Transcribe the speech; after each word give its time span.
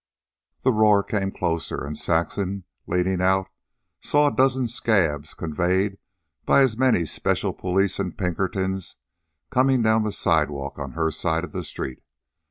The 0.63 0.73
roar 0.73 1.03
came 1.03 1.29
closer, 1.31 1.85
and 1.85 1.95
Saxon, 1.95 2.63
leaning 2.87 3.21
out, 3.21 3.49
saw 3.99 4.25
a 4.29 4.35
dozen 4.35 4.67
scabs, 4.67 5.35
conveyed 5.35 5.99
by 6.43 6.61
as 6.61 6.75
many 6.75 7.05
special 7.05 7.53
police 7.53 7.99
and 7.99 8.17
Pinkertons, 8.17 8.95
coming 9.51 9.83
down 9.83 10.01
the 10.01 10.11
sidewalk 10.11 10.79
on 10.79 10.93
her 10.93 11.11
side 11.11 11.43
of 11.43 11.51
the 11.51 11.63
street. 11.63 11.99